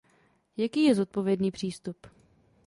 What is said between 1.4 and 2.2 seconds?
přístup?